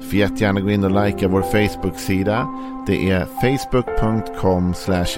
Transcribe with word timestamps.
Du 0.00 0.06
får 0.06 0.14
jättegärna 0.14 0.60
gå 0.60 0.70
in 0.70 0.84
och 0.84 1.04
likea 1.04 1.28
vår 1.28 1.42
Facebook-sida. 1.42 2.48
Det 2.86 3.10
är 3.10 3.26
facebook.com 3.40 4.74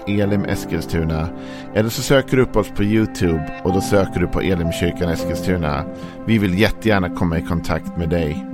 elimeskilstuna. 0.07 1.29
Eller 1.75 1.89
så 1.89 2.03
söker 2.03 2.37
du 2.37 2.43
upp 2.43 2.57
oss 2.57 2.71
på 2.77 2.85
YouTube 2.85 3.61
och 3.65 3.73
då 3.73 3.81
söker 3.81 4.21
du 4.21 4.27
på 4.27 4.41
Elimkyrkan 4.41 5.09
Eskilstuna. 5.09 5.85
Vi 6.27 6.39
vill 6.39 6.59
jättegärna 6.59 7.09
komma 7.09 7.39
i 7.39 7.43
kontakt 7.43 7.97
med 7.97 8.09
dig. 8.09 8.47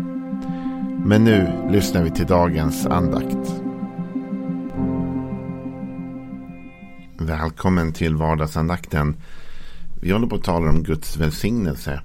Men 1.04 1.24
nu 1.24 1.68
lyssnar 1.70 2.02
vi 2.02 2.10
till 2.10 2.26
dagens 2.26 2.86
andakt. 2.86 3.62
Välkommen 7.18 7.92
till 7.92 8.16
vardagsandakten. 8.16 9.16
Vi 10.00 10.10
håller 10.10 10.26
på 10.26 10.36
att 10.36 10.44
tala 10.44 10.70
om 10.70 10.82
Guds 10.82 11.16
välsignelse. 11.16 12.00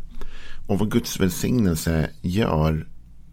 Och 0.67 0.79
vad 0.79 0.91
Guds 0.91 1.19
välsignelse 1.19 2.09
gör 2.21 2.87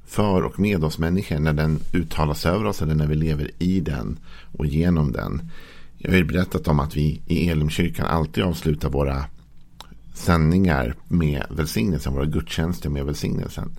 för 0.08 0.42
och 0.42 0.60
med 0.60 0.84
oss 0.84 0.98
människor 0.98 1.38
när 1.38 1.52
den 1.52 1.80
uttalas 1.92 2.46
över 2.46 2.64
oss 2.64 2.82
eller 2.82 2.94
när 2.94 3.06
vi 3.06 3.14
lever 3.14 3.50
i 3.58 3.80
den 3.80 4.18
och 4.58 4.66
genom 4.66 5.12
den. 5.12 5.50
Jag 5.98 6.10
har 6.10 6.16
ju 6.16 6.24
berättat 6.24 6.68
om 6.68 6.80
att 6.80 6.96
vi 6.96 7.20
i 7.26 7.48
Elimkyrkan 7.48 8.06
alltid 8.06 8.44
avslutar 8.44 8.90
våra 8.90 9.24
sändningar 10.14 10.94
med 11.08 11.42
välsignelsen, 11.50 12.14
våra 12.14 12.24
gudstjänster 12.24 12.90
med 12.90 13.04
välsignelsen. 13.04 13.70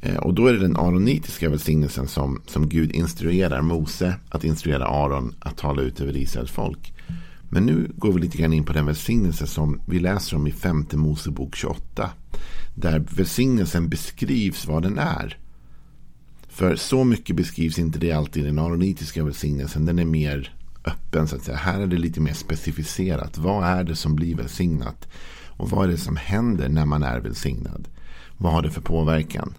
Eh, 0.00 0.16
och 0.16 0.34
då 0.34 0.46
är 0.46 0.52
det 0.52 0.58
den 0.58 0.76
aronitiska 0.76 1.48
välsignelsen 1.48 2.08
som, 2.08 2.42
som 2.46 2.68
Gud 2.68 2.92
instruerar 2.92 3.62
Mose 3.62 4.14
att 4.28 4.44
instruera 4.44 4.86
Aron 4.86 5.34
att 5.40 5.56
tala 5.56 5.82
ut 5.82 6.00
över 6.00 6.16
Israels 6.16 6.50
folk. 6.50 6.92
Men 7.50 7.66
nu 7.66 7.90
går 7.94 8.12
vi 8.12 8.20
lite 8.20 8.38
grann 8.38 8.52
in 8.52 8.64
på 8.64 8.72
den 8.72 8.86
välsignelse 8.86 9.46
som 9.46 9.80
vi 9.86 9.98
läser 9.98 10.36
om 10.36 10.46
i 10.46 10.52
femte 10.52 10.96
Mosebok 10.96 11.56
28. 11.56 12.10
Där 12.74 12.98
välsignelsen 12.98 13.88
beskrivs 13.88 14.66
vad 14.66 14.82
den 14.82 14.98
är. 14.98 15.38
För 16.58 16.76
så 16.76 17.04
mycket 17.04 17.36
beskrivs 17.36 17.78
inte 17.78 17.98
det 17.98 18.12
alltid 18.12 18.42
i 18.42 18.46
den 18.46 18.58
aronitiska 18.58 19.24
välsignelsen. 19.24 19.84
Den 19.84 19.98
är 19.98 20.04
mer 20.04 20.54
öppen 20.84 21.28
så 21.28 21.36
att 21.36 21.42
säga. 21.42 21.56
Här 21.56 21.80
är 21.80 21.86
det 21.86 21.96
lite 21.96 22.20
mer 22.20 22.32
specificerat. 22.32 23.38
Vad 23.38 23.64
är 23.64 23.84
det 23.84 23.96
som 23.96 24.16
blir 24.16 24.36
välsignat? 24.36 25.08
Och 25.46 25.70
vad 25.70 25.84
är 25.84 25.88
det 25.88 25.98
som 25.98 26.16
händer 26.16 26.68
när 26.68 26.86
man 26.86 27.02
är 27.02 27.20
välsignad? 27.20 27.88
Vad 28.36 28.52
har 28.52 28.62
det 28.62 28.70
för 28.70 28.80
påverkan? 28.80 29.54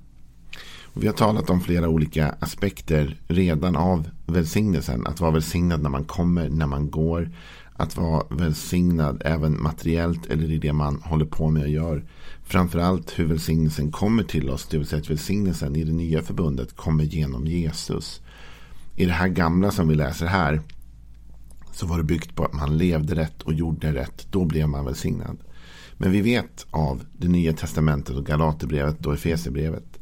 Och 0.84 1.04
vi 1.04 1.08
har 1.08 1.14
talat 1.14 1.50
om 1.50 1.62
flera 1.62 1.90
olika 1.90 2.36
aspekter 2.40 3.18
redan 3.28 3.76
av 3.76 4.10
välsignelsen. 4.26 5.08
Att 5.08 5.20
vara 5.20 5.32
välsignad 5.32 5.82
när 5.82 5.90
man 5.90 6.06
kommer, 6.06 6.50
när 6.50 6.68
man 6.68 6.90
går. 6.90 7.32
Att 7.80 7.98
vara 7.98 8.24
välsignad 8.30 9.22
även 9.26 9.62
materiellt 9.64 10.26
eller 10.26 10.52
i 10.52 10.58
det 10.58 10.74
man 10.74 11.02
håller 11.02 11.26
på 11.26 11.50
med 11.50 11.64
och 11.64 11.70
gör. 11.70 12.06
Framförallt 12.44 13.20
hur 13.20 13.26
välsignelsen 13.26 13.92
kommer 13.92 14.24
till 14.24 14.50
oss. 14.50 14.68
Det 14.68 14.78
vill 14.78 14.88
säga 14.88 15.02
att 15.02 15.10
välsignelsen 15.10 15.76
i 15.76 15.84
det 15.84 15.92
nya 15.92 16.22
förbundet 16.22 16.76
kommer 16.76 17.04
genom 17.04 17.48
Jesus. 17.48 18.22
I 18.96 19.06
det 19.06 19.12
här 19.12 19.28
gamla 19.28 19.72
som 19.72 19.88
vi 19.88 19.96
läser 19.96 20.26
här 20.26 20.62
så 21.72 21.86
var 21.86 21.98
det 21.98 22.04
byggt 22.04 22.36
på 22.36 22.46
att 22.46 22.54
man 22.54 22.78
levde 22.78 23.16
rätt 23.16 23.42
och 23.42 23.54
gjorde 23.54 23.94
rätt. 23.94 24.28
Då 24.32 24.46
blev 24.46 24.70
man 24.70 24.86
välsignad. 24.86 25.38
Men 25.98 26.12
vi 26.12 26.22
vet 26.22 26.66
av 26.72 27.04
det 27.18 27.28
nya 27.28 27.54
testamentet 27.54 28.16
och 28.16 28.26
Galaterbrevet 28.26 29.06
och 29.06 29.14
Efesierbrevet 29.14 29.99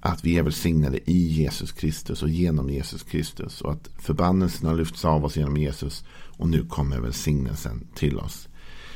att 0.00 0.24
vi 0.24 0.38
är 0.38 0.42
välsignade 0.42 1.10
i 1.10 1.26
Jesus 1.26 1.72
Kristus 1.72 2.22
och 2.22 2.28
genom 2.28 2.70
Jesus 2.70 3.02
Kristus. 3.02 3.60
Och 3.60 3.72
att 3.72 3.88
förbannelsen 3.98 4.68
har 4.68 4.76
lyfts 4.76 5.04
av 5.04 5.24
oss 5.24 5.36
genom 5.36 5.56
Jesus 5.56 6.04
och 6.10 6.48
nu 6.48 6.64
kommer 6.66 7.00
välsignelsen 7.00 7.86
till 7.94 8.18
oss. 8.18 8.48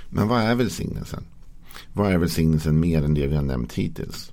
Men 0.08 0.28
vad 0.28 0.40
är 0.40 0.54
välsignelsen? 0.54 1.24
Vad 1.92 2.12
är 2.12 2.18
välsignelsen 2.18 2.80
mer 2.80 3.02
än 3.02 3.14
det 3.14 3.26
vi 3.26 3.36
har 3.36 3.42
nämnt 3.42 3.72
hittills? 3.72 4.32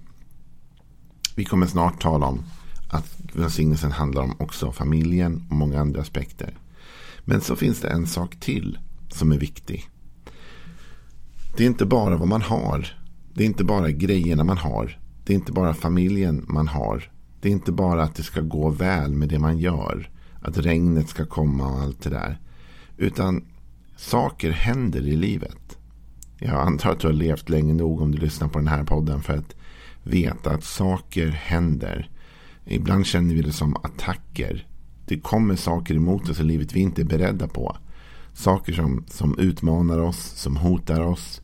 Vi 1.35 1.45
kommer 1.45 1.67
snart 1.67 2.01
tala 2.01 2.25
om 2.25 2.43
att 2.89 3.17
välsignelsen 3.33 3.91
handlar 3.91 4.21
om 4.21 4.35
också 4.39 4.71
familjen 4.71 5.43
och 5.49 5.55
många 5.55 5.79
andra 5.79 6.01
aspekter. 6.01 6.53
Men 7.25 7.41
så 7.41 7.55
finns 7.55 7.79
det 7.79 7.89
en 7.89 8.07
sak 8.07 8.39
till 8.39 8.77
som 9.09 9.31
är 9.31 9.37
viktig. 9.37 9.89
Det 11.57 11.63
är 11.63 11.67
inte 11.67 11.85
bara 11.85 12.17
vad 12.17 12.27
man 12.27 12.41
har. 12.41 12.97
Det 13.33 13.43
är 13.43 13.47
inte 13.47 13.63
bara 13.63 13.91
grejerna 13.91 14.43
man 14.43 14.57
har. 14.57 14.99
Det 15.29 15.33
är 15.33 15.35
inte 15.35 15.51
bara 15.51 15.73
familjen 15.73 16.45
man 16.47 16.67
har. 16.67 17.11
Det 17.41 17.49
är 17.49 17.51
inte 17.51 17.71
bara 17.71 18.03
att 18.03 18.15
det 18.15 18.23
ska 18.23 18.41
gå 18.41 18.69
väl 18.69 19.15
med 19.15 19.29
det 19.29 19.39
man 19.39 19.57
gör. 19.57 20.09
Att 20.41 20.57
regnet 20.57 21.09
ska 21.09 21.25
komma 21.25 21.67
och 21.67 21.79
allt 21.79 22.01
det 22.01 22.09
där. 22.09 22.39
Utan 22.97 23.45
saker 23.97 24.51
händer 24.51 25.01
i 25.01 25.15
livet. 25.15 25.77
Jag 26.39 26.55
antar 26.55 26.91
att 26.91 26.99
du 26.99 27.07
har 27.07 27.13
levt 27.13 27.49
länge 27.49 27.73
nog 27.73 28.01
om 28.01 28.11
du 28.11 28.17
lyssnar 28.17 28.47
på 28.47 28.59
den 28.59 28.67
här 28.67 28.83
podden 28.83 29.21
för 29.21 29.37
att 29.37 29.55
veta 30.03 30.51
att 30.51 30.63
saker 30.63 31.27
händer. 31.27 32.09
Ibland 32.65 33.05
känner 33.05 33.35
vi 33.35 33.41
det 33.41 33.53
som 33.53 33.75
attacker. 33.75 34.67
Det 35.05 35.19
kommer 35.19 35.55
saker 35.55 35.95
emot 35.95 36.29
oss 36.29 36.39
i 36.39 36.43
livet 36.43 36.73
vi 36.73 36.79
inte 36.79 37.01
är 37.01 37.05
beredda 37.05 37.47
på. 37.47 37.77
Saker 38.33 38.73
som, 38.73 39.05
som 39.07 39.39
utmanar 39.39 39.99
oss, 39.99 40.19
som 40.19 40.57
hotar 40.57 41.01
oss. 41.01 41.41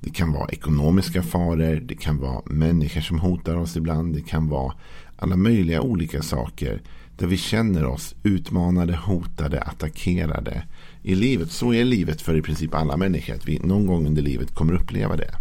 Det 0.00 0.10
kan 0.10 0.32
vara 0.32 0.48
ekonomiska 0.48 1.22
faror, 1.22 1.80
det 1.80 1.94
kan 1.94 2.18
vara 2.18 2.42
människor 2.44 3.00
som 3.00 3.20
hotar 3.20 3.56
oss 3.56 3.76
ibland. 3.76 4.14
Det 4.14 4.20
kan 4.20 4.48
vara 4.48 4.74
alla 5.16 5.36
möjliga 5.36 5.80
olika 5.80 6.22
saker 6.22 6.82
där 7.16 7.26
vi 7.26 7.36
känner 7.36 7.84
oss 7.84 8.14
utmanade, 8.22 8.96
hotade, 8.96 9.60
attackerade 9.60 10.62
i 11.02 11.14
livet. 11.14 11.50
Så 11.50 11.74
är 11.74 11.84
livet 11.84 12.22
för 12.22 12.36
i 12.36 12.42
princip 12.42 12.74
alla 12.74 12.96
människor. 12.96 13.34
Att 13.34 13.48
vi 13.48 13.58
någon 13.58 13.86
gång 13.86 14.06
under 14.06 14.22
livet 14.22 14.54
kommer 14.54 14.72
uppleva 14.72 15.16
det. 15.16 15.34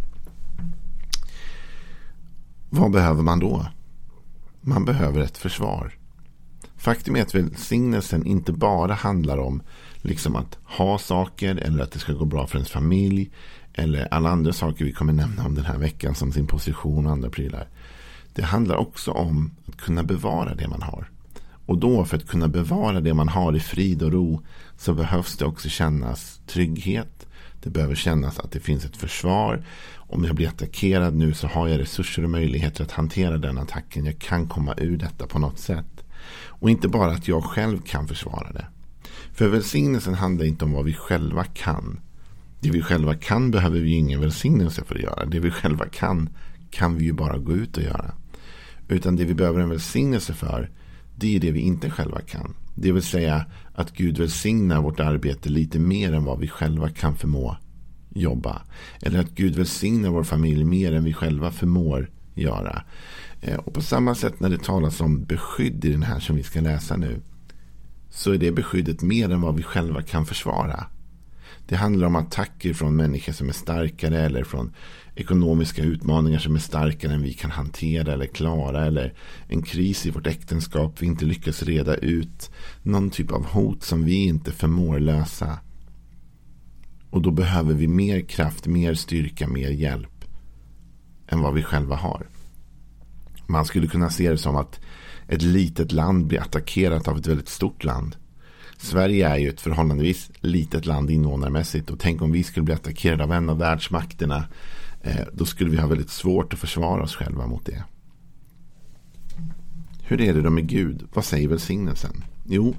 Vad 2.69 2.91
behöver 2.91 3.23
man 3.23 3.39
då? 3.39 3.65
Man 4.61 4.85
behöver 4.85 5.21
ett 5.21 5.37
försvar. 5.37 5.93
Faktum 6.77 7.15
är 7.15 7.21
att 7.21 7.35
välsignelsen 7.35 8.25
inte 8.25 8.53
bara 8.53 8.93
handlar 8.93 9.37
om 9.37 9.61
liksom 10.01 10.35
att 10.35 10.57
ha 10.63 10.97
saker 10.97 11.55
eller 11.55 11.83
att 11.83 11.91
det 11.91 11.99
ska 11.99 12.13
gå 12.13 12.25
bra 12.25 12.47
för 12.47 12.57
ens 12.57 12.71
familj. 12.71 13.31
Eller 13.79 14.13
alla 14.13 14.29
andra 14.29 14.53
saker 14.53 14.85
vi 14.85 14.91
kommer 14.91 15.13
nämna 15.13 15.45
om 15.45 15.55
den 15.55 15.65
här 15.65 15.77
veckan 15.77 16.15
som 16.15 16.31
sin 16.31 16.47
position 16.47 17.05
och 17.05 17.11
andra 17.11 17.29
prylar. 17.29 17.67
Det 18.33 18.43
handlar 18.43 18.75
också 18.75 19.11
om 19.11 19.51
att 19.67 19.77
kunna 19.77 20.03
bevara 20.03 20.55
det 20.55 20.67
man 20.67 20.81
har. 20.81 21.09
Och 21.65 21.77
då 21.77 22.05
för 22.05 22.17
att 22.17 22.27
kunna 22.27 22.47
bevara 22.47 22.99
det 22.99 23.13
man 23.13 23.29
har 23.29 23.55
i 23.55 23.59
frid 23.59 24.03
och 24.03 24.11
ro 24.11 24.41
så 24.77 24.93
behövs 24.93 25.37
det 25.37 25.45
också 25.45 25.69
kännas 25.69 26.41
trygghet. 26.47 27.27
Det 27.63 27.69
behöver 27.69 27.95
kännas 27.95 28.39
att 28.39 28.51
det 28.51 28.59
finns 28.59 28.85
ett 28.85 28.97
försvar. 28.97 29.65
Om 29.95 30.23
jag 30.23 30.35
blir 30.35 30.47
attackerad 30.47 31.15
nu 31.15 31.33
så 31.33 31.47
har 31.47 31.67
jag 31.67 31.79
resurser 31.79 32.23
och 32.23 32.29
möjligheter 32.29 32.83
att 32.83 32.91
hantera 32.91 33.37
den 33.37 33.57
attacken. 33.57 34.05
Jag 34.05 34.19
kan 34.19 34.47
komma 34.47 34.73
ur 34.77 34.97
detta 34.97 35.27
på 35.27 35.39
något 35.39 35.59
sätt. 35.59 36.03
Och 36.45 36.69
inte 36.69 36.87
bara 36.87 37.11
att 37.11 37.27
jag 37.27 37.43
själv 37.43 37.81
kan 37.81 38.07
försvara 38.07 38.51
det. 38.51 38.65
För 39.33 39.47
välsignelsen 39.47 40.13
handlar 40.13 40.45
inte 40.45 40.65
om 40.65 40.71
vad 40.71 40.85
vi 40.85 40.93
själva 40.93 41.43
kan. 41.43 41.99
Det 42.59 42.71
vi 42.71 42.81
själva 42.81 43.15
kan 43.15 43.51
behöver 43.51 43.79
vi 43.79 43.91
ingen 43.91 44.21
välsignelse 44.21 44.83
för 44.83 44.95
att 44.95 45.01
göra. 45.01 45.25
Det 45.25 45.39
vi 45.39 45.51
själva 45.51 45.85
kan 45.85 46.29
kan 46.69 46.95
vi 46.95 47.05
ju 47.05 47.13
bara 47.13 47.37
gå 47.37 47.53
ut 47.53 47.77
och 47.77 47.83
göra. 47.83 48.11
Utan 48.87 49.15
det 49.15 49.25
vi 49.25 49.33
behöver 49.33 49.59
en 49.59 49.69
välsignelse 49.69 50.33
för 50.33 50.69
det 51.15 51.35
är 51.35 51.39
det 51.39 51.51
vi 51.51 51.59
inte 51.59 51.89
själva 51.89 52.21
kan. 52.21 52.53
Det 52.75 52.91
vill 52.91 53.03
säga 53.03 53.45
att 53.73 53.93
Gud 53.93 54.17
välsignar 54.17 54.81
vårt 54.81 54.99
arbete 54.99 55.49
lite 55.49 55.79
mer 55.79 56.13
än 56.13 56.23
vad 56.23 56.39
vi 56.39 56.47
själva 56.47 56.89
kan 56.89 57.15
förmå 57.15 57.57
jobba. 58.09 58.61
Eller 59.01 59.19
att 59.19 59.35
Gud 59.35 59.55
välsignar 59.55 60.09
vår 60.09 60.23
familj 60.23 60.63
mer 60.63 60.93
än 60.93 61.03
vi 61.03 61.13
själva 61.13 61.51
förmår 61.51 62.09
göra. 62.33 62.83
Eh, 63.41 63.57
och 63.57 63.73
på 63.73 63.81
samma 63.81 64.15
sätt 64.15 64.39
när 64.39 64.49
det 64.49 64.63
talas 64.63 65.01
om 65.01 65.23
beskydd 65.23 65.85
i 65.85 65.91
den 65.91 66.03
här 66.03 66.19
som 66.19 66.35
vi 66.35 66.43
ska 66.43 66.61
läsa 66.61 66.97
nu. 66.97 67.21
Så 68.09 68.31
är 68.31 68.37
det 68.37 68.51
beskyddet 68.51 69.01
mer 69.01 69.29
än 69.29 69.41
vad 69.41 69.55
vi 69.55 69.63
själva 69.63 70.01
kan 70.01 70.25
försvara. 70.25 70.85
Det 71.67 71.75
handlar 71.75 72.07
om 72.07 72.15
attacker 72.15 72.73
från 72.73 72.95
människor 72.95 73.33
som 73.33 73.49
är 73.49 73.53
starkare 73.53 74.19
eller 74.19 74.43
från 74.43 74.73
ekonomiska 75.15 75.83
utmaningar 75.83 76.39
som 76.39 76.55
är 76.55 76.59
starkare 76.59 77.13
än 77.13 77.21
vi 77.21 77.33
kan 77.33 77.51
hantera 77.51 78.13
eller 78.13 78.25
klara. 78.25 78.85
Eller 78.85 79.13
en 79.47 79.61
kris 79.61 80.05
i 80.05 80.09
vårt 80.09 80.27
äktenskap 80.27 81.01
vi 81.01 81.05
inte 81.05 81.25
lyckas 81.25 81.63
reda 81.63 81.95
ut. 81.95 82.51
Någon 82.83 83.09
typ 83.09 83.31
av 83.31 83.45
hot 83.45 83.83
som 83.83 84.05
vi 84.05 84.15
inte 84.15 84.51
förmår 84.51 84.99
lösa. 84.99 85.59
Och 87.09 87.21
då 87.21 87.31
behöver 87.31 87.73
vi 87.73 87.87
mer 87.87 88.21
kraft, 88.21 88.67
mer 88.67 88.93
styrka, 88.93 89.47
mer 89.47 89.69
hjälp 89.69 90.25
än 91.27 91.41
vad 91.41 91.53
vi 91.53 91.63
själva 91.63 91.95
har. 91.95 92.27
Man 93.47 93.65
skulle 93.65 93.87
kunna 93.87 94.09
se 94.09 94.31
det 94.31 94.37
som 94.37 94.55
att 94.55 94.79
ett 95.27 95.41
litet 95.41 95.91
land 95.91 96.27
blir 96.27 96.41
attackerat 96.41 97.07
av 97.07 97.17
ett 97.17 97.27
väldigt 97.27 97.49
stort 97.49 97.83
land. 97.83 98.15
Sverige 98.77 99.27
är 99.27 99.37
ju 99.37 99.49
ett 99.49 99.61
förhållandevis 99.61 100.31
litet 100.39 100.85
land 100.85 101.09
invånarmässigt 101.09 101.89
och 101.89 101.99
tänk 101.99 102.21
om 102.21 102.31
vi 102.31 102.43
skulle 102.43 102.63
bli 102.63 102.73
attackerade 102.73 103.23
av 103.23 103.31
en 103.31 103.49
av 103.49 103.57
världsmakterna 103.57 104.47
eh, 105.01 105.25
då 105.33 105.45
skulle 105.45 105.69
vi 105.69 105.77
ha 105.77 105.87
väldigt 105.87 106.09
svårt 106.09 106.53
att 106.53 106.59
försvara 106.59 107.03
oss 107.03 107.15
själva 107.15 107.47
mot 107.47 107.65
det. 107.65 107.83
Hur 110.01 110.21
är 110.21 110.33
det 110.33 110.41
då 110.41 110.49
med 110.49 110.67
Gud? 110.67 111.07
Vad 111.13 111.25
säger 111.25 111.47
välsignelsen? 111.47 112.23
Jo, 112.45 112.75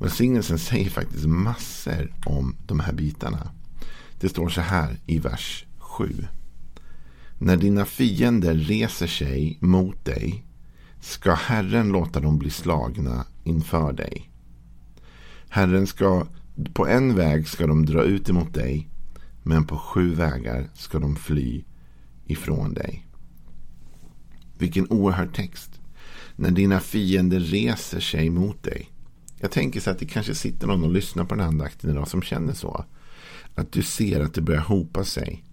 välsignelsen 0.00 0.58
säger 0.58 0.90
faktiskt 0.90 1.26
massor 1.26 2.14
om 2.26 2.56
de 2.66 2.80
här 2.80 2.92
bitarna. 2.92 3.50
Det 4.20 4.28
står 4.28 4.48
så 4.48 4.60
här 4.60 4.96
i 5.06 5.18
vers 5.18 5.66
7. 5.78 6.26
När 7.38 7.56
dina 7.56 7.84
fiender 7.84 8.54
reser 8.54 9.06
sig 9.06 9.58
mot 9.60 10.04
dig 10.04 10.44
ska 11.00 11.34
Herren 11.34 11.88
låta 11.88 12.20
dem 12.20 12.38
bli 12.38 12.50
slagna 12.50 13.26
inför 13.44 13.92
dig. 13.92 14.31
Herren 15.54 15.86
ska, 15.86 16.26
på 16.72 16.86
en 16.86 17.16
väg 17.16 17.48
ska 17.48 17.66
de 17.66 17.86
dra 17.86 18.02
ut 18.02 18.28
emot 18.28 18.54
dig, 18.54 18.88
men 19.42 19.66
på 19.66 19.78
sju 19.78 20.14
vägar 20.14 20.68
ska 20.74 20.98
de 20.98 21.16
fly 21.16 21.64
ifrån 22.26 22.74
dig. 22.74 23.06
Vilken 24.58 24.90
oerhörd 24.90 25.34
text. 25.34 25.80
När 26.36 26.50
dina 26.50 26.80
fiender 26.80 27.40
reser 27.40 28.00
sig 28.00 28.30
mot 28.30 28.62
dig. 28.62 28.90
Jag 29.40 29.50
tänker 29.50 29.80
så 29.80 29.90
att 29.90 29.98
det 29.98 30.06
kanske 30.06 30.34
sitter 30.34 30.66
någon 30.66 30.84
och 30.84 30.92
lyssnar 30.92 31.24
på 31.24 31.34
den 31.34 31.46
andakten 31.46 31.90
idag 31.90 32.08
som 32.08 32.22
känner 32.22 32.54
så. 32.54 32.84
Att 33.54 33.72
du 33.72 33.82
ser 33.82 34.20
att 34.20 34.34
det 34.34 34.40
börjar 34.40 34.60
hopa 34.60 35.04
sig. 35.04 35.44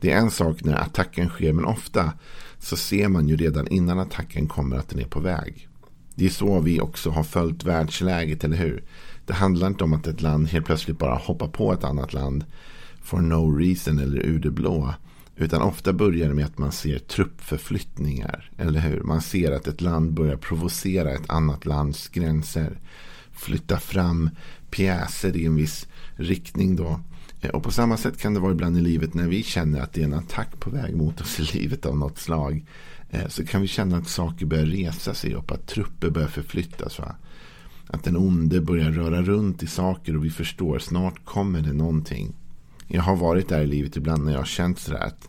Det 0.00 0.12
är 0.12 0.18
en 0.18 0.30
sak 0.30 0.64
när 0.64 0.74
attacken 0.74 1.28
sker, 1.28 1.52
men 1.52 1.64
ofta 1.64 2.12
så 2.58 2.76
ser 2.76 3.08
man 3.08 3.28
ju 3.28 3.36
redan 3.36 3.68
innan 3.68 3.98
attacken 3.98 4.48
kommer 4.48 4.76
att 4.76 4.88
den 4.88 5.00
är 5.00 5.08
på 5.08 5.20
väg. 5.20 5.68
Det 6.14 6.26
är 6.26 6.30
så 6.30 6.60
vi 6.60 6.80
också 6.80 7.10
har 7.10 7.24
följt 7.24 7.64
världsläget, 7.64 8.44
eller 8.44 8.56
hur? 8.56 8.84
Det 9.28 9.34
handlar 9.34 9.66
inte 9.66 9.84
om 9.84 9.92
att 9.92 10.06
ett 10.06 10.22
land 10.22 10.48
helt 10.48 10.66
plötsligt 10.66 10.98
bara 10.98 11.14
hoppar 11.14 11.48
på 11.48 11.72
ett 11.72 11.84
annat 11.84 12.12
land 12.12 12.44
for 13.02 13.20
no 13.20 13.56
reason 13.58 13.98
eller 13.98 14.18
ur 14.18 14.38
det 14.38 14.50
blå. 14.50 14.94
Utan 15.36 15.62
ofta 15.62 15.92
börjar 15.92 16.28
det 16.28 16.34
med 16.34 16.44
att 16.44 16.58
man 16.58 16.72
ser 16.72 16.98
truppförflyttningar. 16.98 18.50
Eller 18.58 18.80
hur? 18.80 19.00
Man 19.00 19.20
ser 19.20 19.52
att 19.52 19.66
ett 19.66 19.80
land 19.80 20.12
börjar 20.12 20.36
provocera 20.36 21.10
ett 21.10 21.30
annat 21.30 21.66
lands 21.66 22.08
gränser. 22.08 22.78
Flytta 23.32 23.78
fram 23.78 24.30
pjäser 24.70 25.36
i 25.36 25.46
en 25.46 25.54
viss 25.54 25.86
riktning 26.16 26.76
då. 26.76 27.00
Eh, 27.40 27.50
och 27.50 27.62
på 27.62 27.70
samma 27.70 27.96
sätt 27.96 28.18
kan 28.18 28.34
det 28.34 28.40
vara 28.40 28.52
ibland 28.52 28.78
i 28.78 28.80
livet 28.80 29.14
när 29.14 29.28
vi 29.28 29.42
känner 29.42 29.80
att 29.80 29.92
det 29.92 30.00
är 30.00 30.04
en 30.04 30.14
attack 30.14 30.60
på 30.60 30.70
väg 30.70 30.96
mot 30.96 31.20
oss 31.20 31.40
i 31.40 31.58
livet 31.58 31.86
av 31.86 31.98
något 31.98 32.18
slag. 32.18 32.64
Eh, 33.10 33.28
så 33.28 33.46
kan 33.46 33.62
vi 33.62 33.68
känna 33.68 33.96
att 33.96 34.08
saker 34.08 34.46
börjar 34.46 34.66
resa 34.66 35.14
sig 35.14 35.34
upp, 35.34 35.50
att 35.50 35.66
trupper 35.66 36.10
börjar 36.10 36.28
förflyttas. 36.28 36.98
Va? 36.98 37.14
Att 37.90 38.04
den 38.04 38.16
onde 38.16 38.60
börjar 38.60 38.90
röra 38.90 39.22
runt 39.22 39.62
i 39.62 39.66
saker 39.66 40.16
och 40.16 40.24
vi 40.24 40.30
förstår 40.30 40.78
snart 40.78 41.24
kommer 41.24 41.60
det 41.60 41.72
någonting. 41.72 42.34
Jag 42.86 43.02
har 43.02 43.16
varit 43.16 43.48
där 43.48 43.60
i 43.60 43.66
livet 43.66 43.96
ibland 43.96 44.24
när 44.24 44.32
jag 44.32 44.38
har 44.38 44.44
känt 44.44 44.78
sådär 44.78 45.06
att 45.06 45.28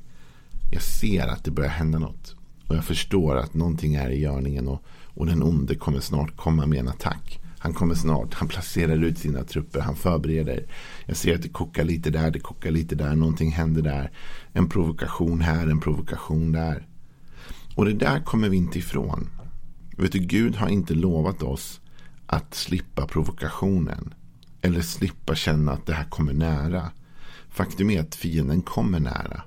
jag 0.72 0.82
ser 0.82 1.28
att 1.28 1.44
det 1.44 1.52
börjar 1.52 1.70
hända 1.70 2.00
något. 2.00 2.36
Och 2.68 2.76
jag 2.76 2.86
förstår 2.86 3.38
att 3.38 3.54
någonting 3.54 3.96
är 3.96 4.10
i 4.10 4.20
görningen 4.20 4.68
och, 4.68 4.84
och 5.14 5.26
den 5.26 5.44
onde 5.44 5.76
kommer 5.76 6.00
snart 6.00 6.36
komma 6.36 6.66
med 6.66 6.80
en 6.80 6.88
attack. 6.88 7.40
Han 7.60 7.74
kommer 7.74 7.96
snart, 7.96 8.34
han 8.34 8.48
placerar 8.48 9.04
ut 9.04 9.18
sina 9.18 9.44
trupper, 9.44 9.80
han 9.80 9.96
förbereder. 9.96 10.66
Jag 11.06 11.18
ser 11.18 11.36
att 11.36 11.42
det 11.42 11.50
kokar 11.50 11.84
lite 11.84 12.10
där, 12.10 12.32
det 12.32 12.40
kokar 12.40 12.72
lite 12.72 12.96
där, 12.96 13.16
någonting 13.16 13.52
händer 13.52 13.82
där. 13.82 14.12
En 14.54 14.70
provokation 14.70 15.42
här, 15.42 15.68
en 15.68 15.80
provokation 15.80 16.52
där. 16.52 16.88
Och 17.76 17.86
det 17.86 17.94
där 17.94 18.20
kommer 18.20 18.50
vi 18.50 18.58
inte 18.58 18.80
ifrån. 18.80 19.30
Vet 19.98 20.12
du, 20.12 20.20
Gud 20.20 20.56
har 20.56 20.70
inte 20.70 20.94
lovat 20.94 21.44
oss 21.44 21.82
att 22.32 22.54
slippa 22.54 23.08
provokationen. 23.08 24.14
Eller 24.62 24.82
slippa 24.82 25.36
känna 25.36 25.72
att 25.72 25.86
det 25.86 25.94
här 25.94 26.04
kommer 26.04 26.34
nära. 26.34 26.92
Faktum 27.50 27.90
är 27.90 28.02
att 28.02 28.16
fienden 28.16 28.62
kommer 28.62 29.00
nära. 29.00 29.44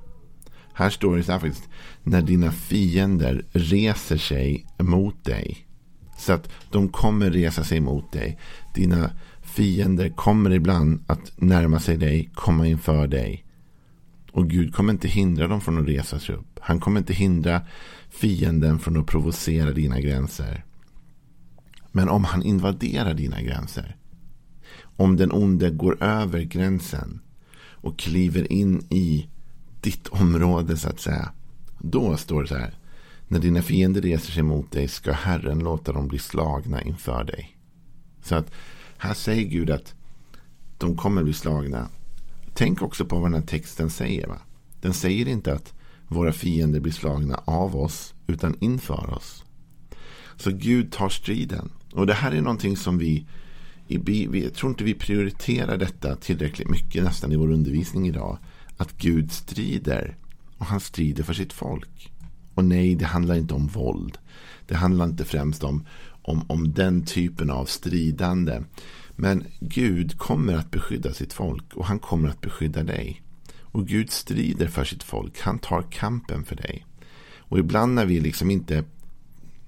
Här 0.74 0.90
står 0.90 1.16
det 1.16 1.22
så 1.22 1.32
här 1.32 1.38
faktiskt. 1.38 1.68
När 2.02 2.22
dina 2.22 2.52
fiender 2.52 3.44
reser 3.52 4.16
sig 4.16 4.66
mot 4.78 5.24
dig. 5.24 5.66
Så 6.18 6.32
att 6.32 6.52
de 6.70 6.88
kommer 6.88 7.30
resa 7.30 7.64
sig 7.64 7.80
mot 7.80 8.12
dig. 8.12 8.38
Dina 8.74 9.10
fiender 9.42 10.08
kommer 10.08 10.50
ibland 10.50 11.04
att 11.06 11.32
närma 11.36 11.80
sig 11.80 11.96
dig, 11.96 12.30
komma 12.34 12.66
inför 12.66 13.06
dig. 13.06 13.44
Och 14.32 14.50
Gud 14.50 14.74
kommer 14.74 14.92
inte 14.92 15.08
hindra 15.08 15.48
dem 15.48 15.60
från 15.60 15.78
att 15.78 15.88
resa 15.88 16.18
sig 16.18 16.34
upp. 16.34 16.58
Han 16.60 16.80
kommer 16.80 17.00
inte 17.00 17.14
hindra 17.14 17.60
fienden 18.10 18.78
från 18.78 19.00
att 19.00 19.06
provocera 19.06 19.70
dina 19.72 20.00
gränser. 20.00 20.64
Men 21.92 22.08
om 22.08 22.24
han 22.24 22.42
invaderar 22.42 23.14
dina 23.14 23.42
gränser. 23.42 23.96
Om 24.96 25.16
den 25.16 25.32
onde 25.32 25.70
går 25.70 26.02
över 26.02 26.42
gränsen 26.42 27.20
och 27.70 27.98
kliver 27.98 28.52
in 28.52 28.86
i 28.90 29.28
ditt 29.80 30.08
område 30.08 30.76
så 30.76 30.88
att 30.88 31.00
säga. 31.00 31.32
Då 31.78 32.16
står 32.16 32.42
det 32.42 32.48
så 32.48 32.56
här. 32.56 32.74
När 33.28 33.38
dina 33.38 33.62
fiender 33.62 34.00
reser 34.00 34.32
sig 34.32 34.42
mot 34.42 34.70
dig 34.70 34.88
ska 34.88 35.12
Herren 35.12 35.58
låta 35.58 35.92
dem 35.92 36.08
bli 36.08 36.18
slagna 36.18 36.82
inför 36.82 37.24
dig. 37.24 37.56
Så 38.22 38.34
att 38.34 38.52
här 38.98 39.14
säger 39.14 39.48
Gud 39.48 39.70
att 39.70 39.94
de 40.78 40.96
kommer 40.96 41.22
bli 41.22 41.32
slagna. 41.32 41.88
Tänk 42.54 42.82
också 42.82 43.04
på 43.04 43.18
vad 43.18 43.30
den 43.30 43.40
här 43.40 43.46
texten 43.46 43.90
säger. 43.90 44.26
Va? 44.26 44.38
Den 44.80 44.94
säger 44.94 45.28
inte 45.28 45.52
att 45.52 45.74
våra 46.08 46.32
fiender 46.32 46.80
blir 46.80 46.92
slagna 46.92 47.42
av 47.44 47.76
oss 47.76 48.14
utan 48.26 48.56
inför 48.60 49.14
oss. 49.14 49.44
Så 50.36 50.50
Gud 50.50 50.92
tar 50.92 51.08
striden. 51.08 51.70
Och 51.92 52.06
det 52.06 52.14
här 52.14 52.32
är 52.32 52.40
någonting 52.40 52.76
som 52.76 52.98
vi, 52.98 53.26
vi 53.86 54.42
jag 54.44 54.54
tror 54.54 54.70
inte 54.70 54.84
vi 54.84 54.94
prioriterar 54.94 55.76
detta 55.76 56.16
tillräckligt 56.16 56.68
mycket 56.68 57.04
nästan 57.04 57.32
i 57.32 57.36
vår 57.36 57.52
undervisning 57.52 58.08
idag. 58.08 58.38
Att 58.76 58.98
Gud 58.98 59.32
strider. 59.32 60.16
Och 60.58 60.66
han 60.66 60.80
strider 60.80 61.22
för 61.22 61.34
sitt 61.34 61.52
folk. 61.52 62.12
Och 62.54 62.64
nej, 62.64 62.94
det 62.94 63.06
handlar 63.06 63.34
inte 63.34 63.54
om 63.54 63.66
våld. 63.66 64.18
Det 64.66 64.74
handlar 64.74 65.04
inte 65.04 65.24
främst 65.24 65.64
om, 65.64 65.86
om, 66.22 66.44
om 66.48 66.72
den 66.72 67.04
typen 67.04 67.50
av 67.50 67.64
stridande. 67.64 68.60
Men 69.16 69.44
Gud 69.60 70.18
kommer 70.18 70.54
att 70.54 70.70
beskydda 70.70 71.12
sitt 71.12 71.32
folk 71.32 71.74
och 71.74 71.86
han 71.86 71.98
kommer 71.98 72.28
att 72.28 72.40
beskydda 72.40 72.82
dig. 72.82 73.22
Och 73.60 73.88
Gud 73.88 74.10
strider 74.10 74.66
för 74.66 74.84
sitt 74.84 75.02
folk. 75.02 75.40
Han 75.40 75.58
tar 75.58 75.82
kampen 75.82 76.44
för 76.44 76.56
dig. 76.56 76.86
Och 77.38 77.58
ibland 77.58 77.94
när 77.94 78.06
vi 78.06 78.20
liksom 78.20 78.50
inte 78.50 78.84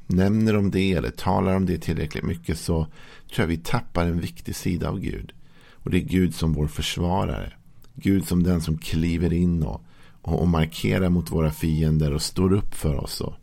nämner 0.07 0.57
om 0.57 0.71
det 0.71 0.93
eller 0.93 1.11
talar 1.11 1.57
om 1.57 1.67
det 1.67 1.79
tillräckligt 1.79 2.25
mycket 2.25 2.59
så 2.59 2.87
tror 3.35 3.43
jag 3.43 3.47
vi 3.47 3.57
tappar 3.57 4.07
en 4.07 4.21
viktig 4.21 4.57
sida 4.57 4.89
av 4.89 5.01
Gud. 5.01 5.33
Och 5.73 5.91
det 5.91 5.99
är 5.99 6.05
Gud 6.05 6.35
som 6.35 6.53
vår 6.53 6.67
försvarare. 6.67 7.53
Gud 7.95 8.27
som 8.27 8.43
den 8.43 8.61
som 8.61 8.79
kliver 8.79 9.33
in 9.33 9.63
och, 9.63 9.85
och, 10.23 10.41
och 10.41 10.49
markerar 10.49 11.09
mot 11.09 11.31
våra 11.31 11.51
fiender 11.51 12.13
och 12.13 12.23
står 12.23 12.53
upp 12.53 12.75
för 12.75 12.95
oss. 12.95 13.21
Och 13.21 13.35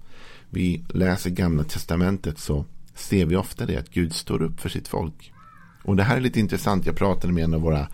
vi 0.50 0.84
läser 0.90 1.30
gamla 1.30 1.64
testamentet 1.64 2.40
så 2.40 2.66
ser 2.96 3.26
vi 3.26 3.36
ofta 3.36 3.66
det 3.66 3.78
att 3.78 3.90
Gud 3.90 4.14
står 4.14 4.42
upp 4.42 4.60
för 4.60 4.70
sitt 4.70 4.88
folk. 4.88 5.34
Och 5.84 5.96
det 5.96 6.04
här 6.04 6.18
är 6.18 6.22
lite 6.22 6.40
intressant. 6.40 6.86
Jag 6.86 6.96
pratade 6.96 7.34
med 7.34 7.44
en 7.44 7.54
av 7.54 7.62
våra 7.62 7.88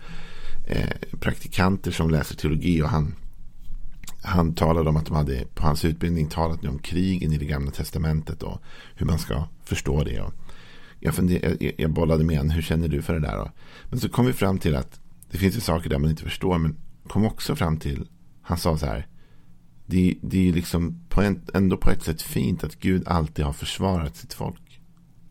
eh, 0.66 1.18
praktikanter 1.20 1.90
som 1.90 2.10
läser 2.10 2.36
teologi 2.36 2.82
och 2.82 2.88
han 2.88 3.14
han 4.28 4.54
talade 4.54 4.90
om 4.90 4.96
att 4.96 5.06
de 5.06 5.16
hade 5.16 5.44
på 5.54 5.62
hans 5.62 5.84
utbildning 5.84 6.26
talat 6.26 6.64
om 6.64 6.78
krigen 6.78 7.32
i 7.32 7.38
det 7.38 7.44
gamla 7.44 7.70
testamentet 7.70 8.42
och 8.42 8.62
hur 8.94 9.06
man 9.06 9.18
ska 9.18 9.44
förstå 9.64 10.04
det. 10.04 10.20
Och 10.20 10.32
jag, 11.00 11.14
funder, 11.14 11.56
jag, 11.60 11.72
jag 11.78 11.90
bollade 11.90 12.24
med 12.24 12.36
honom, 12.36 12.50
hur 12.50 12.62
känner 12.62 12.88
du 12.88 13.02
för 13.02 13.14
det 13.14 13.20
där? 13.20 13.38
Och, 13.38 13.48
Men 13.90 14.00
så 14.00 14.08
kom 14.08 14.26
vi 14.26 14.32
fram 14.32 14.58
till 14.58 14.76
att 14.76 15.00
det 15.30 15.38
finns 15.38 15.56
ju 15.56 15.60
saker 15.60 15.90
där 15.90 15.98
man 15.98 16.10
inte 16.10 16.22
förstår, 16.22 16.58
men 16.58 16.76
kom 17.08 17.24
också 17.24 17.56
fram 17.56 17.76
till, 17.76 18.08
han 18.42 18.58
sa 18.58 18.78
så 18.78 18.86
här, 18.86 19.06
det, 19.86 20.14
det 20.22 20.48
är 20.48 20.52
liksom 20.52 21.00
på 21.08 21.22
en, 21.22 21.42
ändå 21.54 21.76
på 21.76 21.90
ett 21.90 22.02
sätt 22.02 22.22
fint 22.22 22.64
att 22.64 22.80
Gud 22.80 23.08
alltid 23.08 23.44
har 23.44 23.52
försvarat 23.52 24.16
sitt 24.16 24.34
folk 24.34 24.80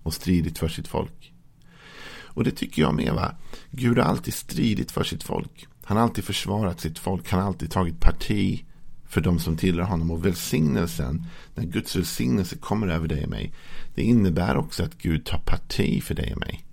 och 0.03 0.13
stridit 0.13 0.57
för 0.57 0.67
sitt 0.67 0.87
folk. 0.87 1.33
Och 2.37 2.43
det 2.43 2.51
tycker 2.51 2.81
jag 2.81 2.93
med. 2.93 3.13
Va? 3.13 3.35
Gud 3.71 3.97
har 3.97 4.05
alltid 4.05 4.33
stridit 4.33 4.91
för 4.91 5.03
sitt 5.03 5.23
folk. 5.23 5.67
Han 5.83 5.97
har 5.97 6.03
alltid 6.03 6.23
försvarat 6.23 6.81
sitt 6.81 6.99
folk. 6.99 7.29
Han 7.29 7.39
har 7.39 7.47
alltid 7.47 7.71
tagit 7.71 7.99
parti 7.99 8.65
för 9.07 9.21
de 9.21 9.39
som 9.39 9.57
tillhör 9.57 9.85
honom. 9.85 10.11
Och 10.11 10.25
välsignelsen, 10.25 11.25
när 11.55 11.63
Guds 11.63 11.95
välsignelse 11.95 12.57
kommer 12.57 12.87
över 12.87 13.07
dig 13.07 13.23
och 13.23 13.29
mig, 13.29 13.53
det 13.95 14.03
innebär 14.03 14.57
också 14.57 14.83
att 14.83 14.97
Gud 14.97 15.25
tar 15.25 15.37
parti 15.37 16.03
för 16.03 16.15
dig 16.15 16.33
och 16.33 16.39
mig. 16.39 16.65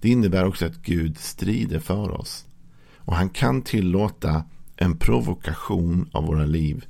Det 0.00 0.08
innebär 0.08 0.44
också 0.44 0.66
att 0.66 0.82
Gud 0.82 1.18
strider 1.18 1.78
för 1.78 2.10
oss. 2.10 2.46
Och 2.96 3.16
han 3.16 3.28
kan 3.28 3.62
tillåta 3.62 4.44
en 4.76 4.96
provokation 4.96 6.08
av 6.12 6.26
våra 6.26 6.44
liv. 6.44 6.84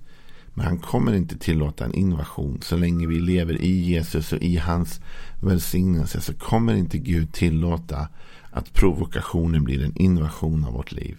Men 0.54 0.66
han 0.66 0.78
kommer 0.78 1.14
inte 1.14 1.38
tillåta 1.38 1.84
en 1.84 1.94
invasion. 1.94 2.58
Så 2.62 2.76
länge 2.76 3.06
vi 3.06 3.20
lever 3.20 3.62
i 3.62 3.80
Jesus 3.80 4.32
och 4.32 4.38
i 4.38 4.56
hans 4.56 5.00
välsignelse 5.42 6.20
så 6.20 6.34
kommer 6.34 6.74
inte 6.74 6.98
Gud 6.98 7.32
tillåta 7.32 8.08
att 8.50 8.72
provokationen 8.72 9.64
blir 9.64 9.84
en 9.84 9.96
invasion 9.96 10.64
av 10.64 10.72
vårt 10.72 10.92
liv. 10.92 11.16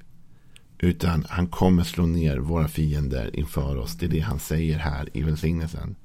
Utan 0.80 1.26
han 1.30 1.48
kommer 1.48 1.84
slå 1.84 2.06
ner 2.06 2.38
våra 2.38 2.68
fiender 2.68 3.36
inför 3.36 3.78
oss. 3.78 3.98
Det 3.98 4.06
är 4.06 4.10
det 4.10 4.20
han 4.20 4.40
säger 4.40 4.78
här 4.80 5.10
i 5.14 5.24
välsignelsen. 5.24 5.96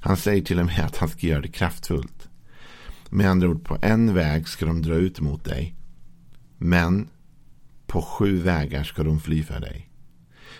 Han 0.00 0.16
säger 0.16 0.42
till 0.42 0.58
och 0.58 0.66
med 0.66 0.84
att 0.84 0.96
han 0.96 1.08
ska 1.08 1.26
göra 1.26 1.40
det 1.40 1.48
kraftfullt. 1.48 2.28
Med 3.10 3.30
andra 3.30 3.48
ord, 3.48 3.64
på 3.64 3.78
en 3.82 4.14
väg 4.14 4.48
ska 4.48 4.66
de 4.66 4.82
dra 4.82 4.94
ut 4.94 5.20
mot 5.20 5.44
dig. 5.44 5.74
Men 6.58 7.08
på 7.86 8.02
sju 8.02 8.38
vägar 8.38 8.84
ska 8.84 9.02
de 9.02 9.20
fly 9.20 9.42
för 9.42 9.60
dig. 9.60 9.88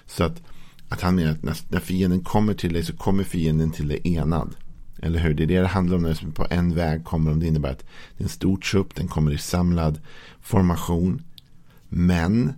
Så 0.06 0.24
att 0.24 0.42
Att 0.88 1.00
han 1.00 1.14
menar 1.14 1.32
att 1.32 1.42
när, 1.42 1.56
när 1.68 1.80
fienden 1.80 2.24
kommer 2.24 2.54
till 2.54 2.72
dig 2.72 2.84
så 2.84 2.96
kommer 2.96 3.24
fienden 3.24 3.70
till 3.70 3.88
dig 3.88 4.00
enad. 4.04 4.54
Eller 5.02 5.18
hur? 5.18 5.34
Det 5.34 5.42
är 5.42 5.46
det 5.46 5.60
det 5.60 5.66
handlar 5.66 5.96
om 5.96 6.02
när 6.02 6.32
på 6.32 6.46
en 6.50 6.74
väg 6.74 7.04
kommer. 7.04 7.32
Om 7.32 7.40
det 7.40 7.46
innebär 7.46 7.70
att 7.70 7.84
det 8.16 8.22
är 8.22 8.24
en 8.24 8.28
stor 8.28 8.56
trupp, 8.56 8.94
den 8.94 9.08
kommer 9.08 9.32
i 9.32 9.38
samlad 9.38 10.00
formation. 10.40 11.22
Men 11.88 12.52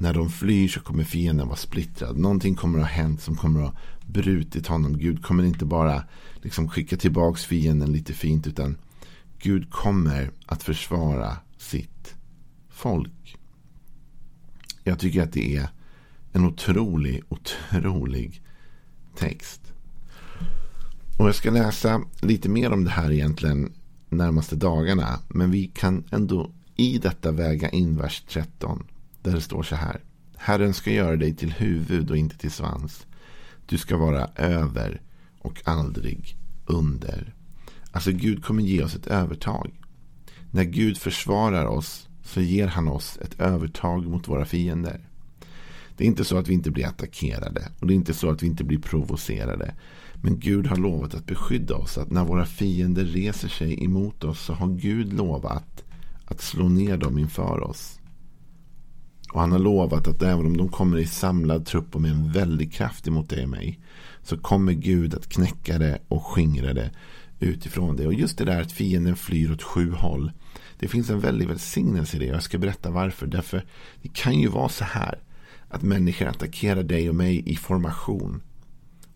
när 0.00 0.14
de 0.14 0.30
flyr 0.30 0.68
så 0.68 0.80
kommer 0.80 1.04
fienden 1.04 1.46
vara 1.46 1.56
splittrad. 1.56 2.18
Någonting 2.18 2.54
kommer 2.54 2.78
att 2.78 2.84
ha 2.84 2.92
hänt 2.92 3.22
som 3.22 3.36
kommer 3.36 3.60
att 3.60 3.66
ha 3.66 3.80
brutit 4.06 4.66
honom. 4.66 4.98
Gud 4.98 5.22
kommer 5.24 5.44
inte 5.44 5.64
bara 5.64 6.04
liksom 6.42 6.68
skicka 6.68 6.96
tillbaka 6.96 7.38
fienden 7.38 7.92
lite 7.92 8.12
fint. 8.12 8.46
Utan 8.46 8.76
Gud 9.38 9.70
kommer 9.70 10.30
att 10.46 10.62
försvara 10.62 11.36
sitt 11.58 12.14
folk. 12.68 13.36
Jag 14.84 14.98
tycker 14.98 15.22
att 15.22 15.32
det 15.32 15.56
är 15.56 15.68
en 16.32 16.44
otrolig, 16.44 17.22
otrolig 17.28 18.42
text. 19.16 19.60
Och 21.18 21.28
jag 21.28 21.34
ska 21.34 21.50
läsa 21.50 22.02
lite 22.20 22.48
mer 22.48 22.72
om 22.72 22.84
det 22.84 22.90
här 22.90 23.12
egentligen 23.12 23.72
närmaste 24.08 24.56
dagarna. 24.56 25.20
Men 25.28 25.50
vi 25.50 25.66
kan 25.66 26.04
ändå 26.10 26.50
i 26.76 26.98
detta 26.98 27.32
väga 27.32 27.68
in 27.68 27.96
vers 27.96 28.22
13. 28.28 28.84
Där 29.22 29.32
det 29.32 29.40
står 29.40 29.62
så 29.62 29.76
här. 29.76 30.00
Herren 30.36 30.74
ska 30.74 30.90
göra 30.90 31.16
dig 31.16 31.34
till 31.34 31.52
huvud 31.52 32.10
och 32.10 32.16
inte 32.16 32.38
till 32.38 32.50
svans. 32.50 33.06
Du 33.66 33.78
ska 33.78 33.96
vara 33.96 34.30
över 34.36 35.00
och 35.38 35.62
aldrig 35.64 36.36
under. 36.66 37.34
Alltså 37.92 38.12
Gud 38.12 38.44
kommer 38.44 38.62
ge 38.62 38.82
oss 38.82 38.94
ett 38.94 39.06
övertag. 39.06 39.80
När 40.50 40.64
Gud 40.64 40.98
försvarar 40.98 41.66
oss 41.66 42.08
så 42.22 42.40
ger 42.40 42.66
han 42.66 42.88
oss 42.88 43.18
ett 43.22 43.40
övertag 43.40 44.06
mot 44.06 44.28
våra 44.28 44.44
fiender. 44.44 45.08
Det 45.96 46.04
är 46.04 46.08
inte 46.08 46.24
så 46.24 46.36
att 46.36 46.48
vi 46.48 46.54
inte 46.54 46.70
blir 46.70 46.86
attackerade 46.86 47.68
och 47.80 47.86
det 47.86 47.92
är 47.92 47.96
inte 47.96 48.14
så 48.14 48.30
att 48.30 48.42
vi 48.42 48.46
inte 48.46 48.64
blir 48.64 48.78
provocerade. 48.78 49.74
Men 50.22 50.40
Gud 50.40 50.66
har 50.66 50.76
lovat 50.76 51.14
att 51.14 51.26
beskydda 51.26 51.74
oss. 51.74 51.98
Att 51.98 52.10
när 52.10 52.24
våra 52.24 52.46
fiender 52.46 53.04
reser 53.04 53.48
sig 53.48 53.84
emot 53.84 54.24
oss 54.24 54.40
så 54.40 54.52
har 54.52 54.68
Gud 54.68 55.12
lovat 55.12 55.84
att 56.24 56.40
slå 56.40 56.68
ner 56.68 56.96
dem 56.96 57.18
inför 57.18 57.60
oss. 57.60 57.99
Och 59.32 59.40
han 59.40 59.52
har 59.52 59.58
lovat 59.58 60.08
att 60.08 60.22
även 60.22 60.46
om 60.46 60.56
de 60.56 60.68
kommer 60.68 60.98
i 60.98 61.06
samlad 61.06 61.66
trupp 61.66 61.94
och 61.94 62.00
med 62.00 62.10
en 62.10 62.32
väldig 62.32 62.72
kraft 62.72 63.08
emot 63.08 63.28
dig 63.28 63.42
och 63.42 63.50
mig. 63.50 63.80
Så 64.22 64.38
kommer 64.38 64.72
Gud 64.72 65.14
att 65.14 65.28
knäcka 65.28 65.78
det 65.78 65.98
och 66.08 66.26
skingra 66.26 66.74
det 66.74 66.90
utifrån 67.40 67.96
det. 67.96 68.06
Och 68.06 68.14
just 68.14 68.38
det 68.38 68.44
där 68.44 68.60
att 68.60 68.72
fienden 68.72 69.16
flyr 69.16 69.52
åt 69.52 69.62
sju 69.62 69.92
håll. 69.92 70.32
Det 70.78 70.88
finns 70.88 71.10
en 71.10 71.20
väldig 71.20 71.48
välsignelse 71.48 72.16
i 72.16 72.20
det. 72.20 72.26
Jag 72.26 72.42
ska 72.42 72.58
berätta 72.58 72.90
varför. 72.90 73.26
Därför 73.26 73.64
det 74.02 74.08
kan 74.08 74.40
ju 74.40 74.48
vara 74.48 74.68
så 74.68 74.84
här. 74.84 75.18
Att 75.68 75.82
människor 75.82 76.26
attackerar 76.26 76.82
dig 76.82 77.08
och 77.08 77.14
mig 77.14 77.42
i 77.46 77.56
formation. 77.56 78.42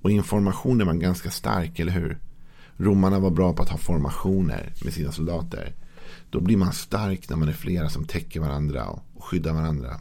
Och 0.02 0.11
i 0.11 0.16
en 0.16 0.25
formation 0.25 0.80
är 0.80 0.85
man 0.85 0.99
ganska 0.99 1.30
stark, 1.30 1.78
eller 1.78 1.92
hur? 1.92 2.18
Romarna 2.76 3.18
var 3.18 3.30
bra 3.30 3.52
på 3.52 3.62
att 3.62 3.68
ha 3.68 3.78
formationer 3.78 4.73
med 4.85 4.92
sina 4.92 5.12
soldater. 5.12 5.73
Då 6.34 6.40
blir 6.40 6.56
man 6.56 6.72
stark 6.72 7.28
när 7.28 7.36
man 7.36 7.48
är 7.48 7.52
flera 7.52 7.88
som 7.88 8.04
täcker 8.04 8.40
varandra 8.40 8.86
och 8.86 9.24
skyddar 9.24 9.52
varandra. 9.52 10.00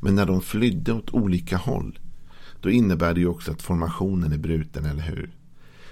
Men 0.00 0.14
när 0.14 0.26
de 0.26 0.42
flydde 0.42 0.92
åt 0.92 1.14
olika 1.14 1.56
håll. 1.56 1.98
Då 2.60 2.70
innebär 2.70 3.14
det 3.14 3.20
ju 3.20 3.26
också 3.26 3.52
att 3.52 3.62
formationen 3.62 4.32
är 4.32 4.38
bruten, 4.38 4.84
eller 4.84 5.02
hur? 5.02 5.36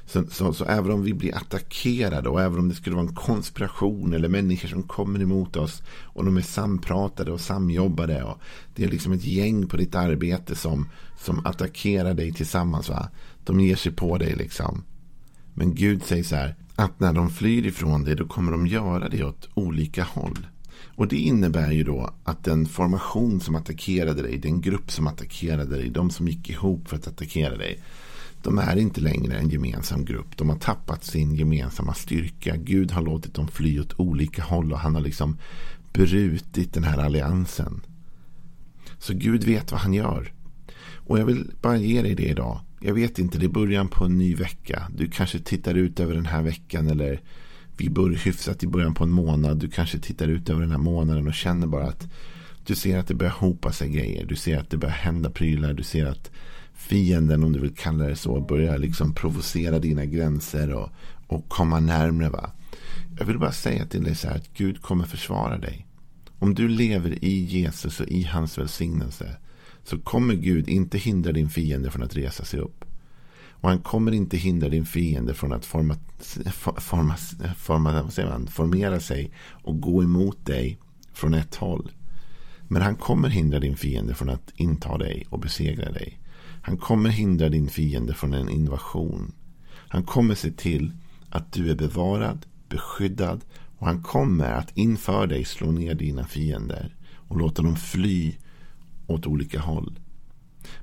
Så, 0.07 0.27
så, 0.31 0.53
så, 0.53 0.65
även 0.65 0.91
om 0.91 1.03
vi 1.03 1.15
blir 1.15 1.37
attackerade 1.37 2.29
och 2.29 2.41
även 2.43 2.59
om 2.59 2.69
det 2.69 2.75
skulle 2.75 2.97
vara 2.97 3.07
en 3.07 3.15
konspiration 3.15 4.13
eller 4.13 4.29
människor 4.29 4.69
som 4.69 4.83
kommer 4.83 5.23
emot 5.23 5.57
oss 5.57 5.83
och 6.03 6.25
de 6.25 6.37
är 6.37 6.43
sampratade 6.43 7.33
och 7.33 7.41
samjobbade 7.41 8.23
och 8.23 8.39
det 8.75 8.85
är 8.85 8.89
liksom 8.89 9.13
ett 9.13 9.25
gäng 9.25 9.69
på 9.69 9.77
ditt 9.77 9.95
arbete 9.95 10.55
som, 10.55 10.89
som 11.19 11.47
attackerar 11.47 12.15
dig 12.15 12.33
tillsammans. 12.33 12.89
Va? 12.89 13.09
De 13.45 13.61
ger 13.61 13.77
sig 13.77 13.93
på 13.93 14.19
dig 14.19 14.35
liksom. 14.37 14.85
Men 15.55 15.75
Gud 15.75 16.03
säger 16.03 16.25
så 16.25 16.37
här 16.37 16.55
att 16.77 17.01
när 17.01 17.13
de 17.13 17.31
flyr 17.31 17.67
ifrån 17.67 18.05
dig 18.05 18.17
då 18.17 18.27
kommer 18.27 18.53
de 18.53 18.67
göra 18.67 19.09
det 19.09 19.25
åt 19.25 19.49
olika 19.55 20.05
håll. 20.05 20.47
Och 20.95 21.09
det 21.09 21.17
innebär 21.17 21.73
ju 21.73 21.85
då 21.85 22.11
att 22.25 22.45
den 22.45 22.67
formation 22.67 23.41
som 23.41 23.55
attackerade 23.55 24.23
dig, 24.23 24.39
den 24.39 24.61
grupp 24.61 24.91
som 24.91 25.07
attackerade 25.07 25.77
dig, 25.77 25.91
de 25.91 26.11
som 26.11 26.29
gick 26.29 26.51
ihop 26.51 26.89
för 26.89 26.97
att 26.97 27.07
attackera 27.07 27.57
dig 27.57 27.81
de 28.43 28.59
är 28.59 28.77
inte 28.77 29.01
längre 29.01 29.39
en 29.39 29.51
gemensam 29.51 30.05
grupp. 30.05 30.37
De 30.37 30.49
har 30.49 30.57
tappat 30.57 31.05
sin 31.05 31.35
gemensamma 31.35 31.95
styrka. 31.95 32.57
Gud 32.57 32.91
har 32.91 33.03
låtit 33.03 33.35
dem 33.35 33.49
fly 33.49 33.81
åt 33.81 34.01
olika 34.01 34.43
håll 34.43 34.73
och 34.73 34.79
han 34.79 34.95
har 34.95 35.03
liksom 35.03 35.39
brutit 35.93 36.75
den 36.75 36.85
här 36.85 36.99
alliansen. 36.99 37.81
Så 38.99 39.15
Gud 39.15 39.45
vet 39.45 39.73
vad 39.73 39.81
han 39.81 39.95
gör. 39.95 40.33
Och 40.95 41.19
jag 41.19 41.25
vill 41.25 41.51
bara 41.61 41.77
ge 41.77 42.03
dig 42.03 42.15
det 42.15 42.29
idag. 42.29 42.61
Jag 42.85 42.95
vet 42.95 43.19
inte, 43.19 43.39
det 43.39 43.47
är 43.47 43.49
början 43.49 43.89
på 43.89 44.05
en 44.05 44.19
ny 44.19 44.35
vecka. 44.35 44.89
Du 44.97 45.09
kanske 45.09 45.39
tittar 45.39 45.75
ut 45.75 46.01
över 46.01 46.15
den 46.15 46.27
här 46.27 46.43
veckan 46.43 46.89
eller 46.89 47.21
vi 47.77 47.91
börjar 47.91 48.19
hyfsat 48.19 48.63
i 48.63 48.67
början 48.67 48.95
på 48.95 49.05
en 49.05 49.11
månad. 49.11 49.59
Du 49.59 49.71
kanske 49.71 49.99
tittar 49.99 50.29
ut 50.29 50.51
över 50.51 50.61
den 50.61 50.71
här 50.71 50.79
månaden 50.79 51.29
och 51.29 51.35
känner 51.35 51.67
bara 51.67 51.87
att 51.87 52.07
du 52.67 52.75
ser 52.75 52.99
att 52.99 53.07
det 53.07 53.15
börjar 53.15 53.33
hopa 53.33 53.73
sig 53.73 53.89
grejer. 53.89 54.27
Du 54.27 54.37
ser 54.37 54.59
att 54.59 54.71
det 54.71 54.77
börjar 54.77 54.95
hända 54.95 55.31
prylar. 55.31 55.73
Du 55.73 55.83
ser 55.83 56.07
att 56.07 56.31
fienden, 56.75 57.45
om 57.45 57.53
du 57.53 57.61
vill 57.61 57.75
kalla 57.75 58.07
det 58.07 58.17
så, 58.17 58.41
börjar 58.41 58.79
liksom 58.79 59.15
provocera 59.15 59.79
dina 59.79 60.05
gränser 60.05 60.73
och, 60.73 60.91
och 61.27 61.49
komma 61.49 61.81
närmre. 61.81 62.29
Va? 62.29 62.51
Jag 63.19 63.25
vill 63.25 63.39
bara 63.39 63.53
säga 63.53 63.87
till 63.87 64.05
dig 64.05 64.15
så 64.15 64.29
här 64.29 64.37
att 64.37 64.55
Gud 64.55 64.83
kommer 64.83 65.05
försvara 65.05 65.59
dig. 65.59 65.87
Om 66.39 66.55
du 66.55 66.69
lever 66.69 67.25
i 67.25 67.45
Jesus 67.45 68.01
och 68.01 68.09
i 68.09 68.23
hans 68.23 68.59
välsignelse 68.59 69.37
så 69.85 69.99
kommer 69.99 70.35
Gud 70.35 70.69
inte 70.69 70.99
hindra 70.99 71.33
din 71.33 71.51
fiende 71.51 71.91
från 71.91 72.03
att 72.03 72.17
resa 72.17 72.45
sig 72.45 72.61
upp. 72.61 72.85
Och 73.63 73.69
han 73.69 73.79
kommer 73.79 74.13
inte 74.13 74.37
hindra 74.37 74.69
din 74.69 74.87
fiende 74.87 75.35
från 75.35 75.53
att 75.53 75.65
forma, 75.65 75.97
forma, 76.79 77.17
forma, 77.57 78.03
vad 78.03 78.13
säger 78.13 78.29
man, 78.29 78.47
formera 78.47 79.01
sig 79.01 79.33
och 79.51 79.81
gå 79.81 80.03
emot 80.03 80.47
dig 80.47 80.79
från 81.13 81.35
ett 81.35 81.55
håll. 81.55 81.93
Men 82.69 82.83
han 82.83 82.97
kommer 82.97 83.29
hindra 83.29 83.59
din 83.59 83.77
fiende 83.77 84.15
från 84.15 84.29
att 84.29 84.53
inta 84.57 84.99
dig 84.99 85.27
och 85.29 85.39
besegra 85.39 85.93
dig. 85.93 86.19
Han 86.63 86.77
kommer 86.77 87.11
hindra 87.11 87.49
din 87.49 87.69
fiende 87.69 88.15
från 88.15 88.35
en 88.35 88.49
invasion. 88.49 89.33
Han 89.89 90.05
kommer 90.05 90.35
se 90.35 90.51
till 90.51 90.93
att 91.31 91.53
du 91.53 91.71
är 91.71 91.75
bevarad, 91.75 92.47
beskyddad 92.69 93.45
och 93.79 93.87
han 93.87 94.03
kommer 94.03 94.53
att 94.53 94.77
inför 94.77 95.27
dig 95.27 95.45
slå 95.45 95.71
ner 95.71 95.95
dina 95.95 96.27
fiender 96.27 96.97
och 97.29 97.39
låta 97.39 97.63
dem 97.63 97.77
fly 97.77 98.35
åt 99.07 99.27
olika 99.27 99.61
håll. 99.61 99.99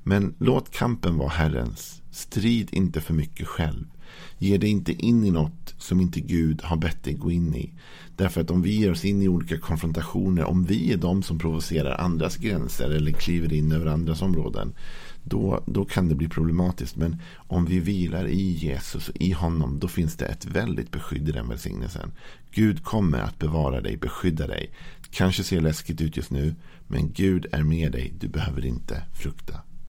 Men 0.04 0.36
låt 0.38 0.72
kampen 0.72 1.18
vara 1.18 1.30
Herrens. 1.30 2.02
Strid 2.12 2.70
inte 2.72 3.02
för 3.02 3.14
mycket 3.14 3.48
själv. 3.48 3.86
Ge 4.38 4.58
dig 4.58 4.70
inte 4.70 4.94
in 4.94 5.26
i 5.26 5.32
något 5.32 5.76
som 5.78 6.02
inte 6.02 6.20
Gud 6.22 6.62
har 6.64 6.78
bett 6.78 7.04
dig 7.04 7.14
gå 7.14 7.32
in 7.32 7.56
i. 7.56 7.74
Därför 8.16 8.42
att 8.42 8.52
om 8.52 8.62
vi 8.62 8.76
ger 8.76 8.92
oss 8.92 9.06
in 9.06 9.22
i 9.22 9.28
olika 9.28 9.58
konfrontationer, 9.58 10.44
om 10.44 10.66
vi 10.66 10.94
är 10.94 10.98
de 10.98 11.24
som 11.24 11.40
provocerar 11.40 11.98
andras 11.98 12.38
gränser 12.38 12.90
eller 12.90 13.12
kliver 13.12 13.54
in 13.54 13.72
över 13.72 13.86
andras 13.86 14.22
områden, 14.22 14.74
då, 15.24 15.64
då 15.66 15.86
kan 15.86 16.10
det 16.10 16.16
bli 16.16 16.28
problematiskt. 16.28 16.96
Men 16.96 17.22
om 17.36 17.66
vi 17.66 17.80
vilar 17.80 18.28
i 18.28 18.52
Jesus 18.52 19.10
och 19.10 19.16
i 19.16 19.32
honom, 19.32 19.80
då 19.80 19.88
finns 19.88 20.16
det 20.16 20.26
ett 20.26 20.46
väldigt 20.46 20.92
beskydd 20.92 21.30
i 21.30 21.32
den 21.32 21.50
välsignelsen. 21.50 22.12
Gud 22.52 22.84
kommer 22.84 23.20
att 23.20 23.40
bevara 23.40 23.82
dig, 23.82 23.98
beskydda 23.98 24.48
dig. 24.48 24.72
Kanske 25.12 25.44
ser 25.44 25.62
läskigt 25.62 26.02
ut 26.02 26.18
just 26.18 26.32
nu, 26.32 26.56
men 26.88 27.12
Gud 27.14 27.46
är 27.52 27.64
med 27.64 27.92
dig. 27.92 28.14
Du 28.20 28.28
behöver 28.28 28.66
inte 28.66 29.04
frukta. 29.14 29.62